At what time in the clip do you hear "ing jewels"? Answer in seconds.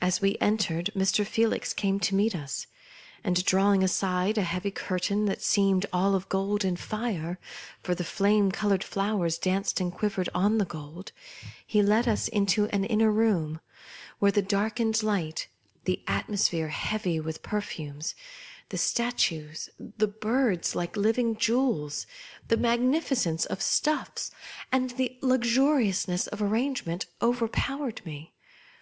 21.18-22.06